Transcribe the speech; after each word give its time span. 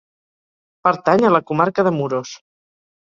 Pertany 0.87 1.27
a 1.29 1.33
la 1.35 1.43
Comarca 1.51 1.85
de 1.89 1.93
Muros. 1.99 2.33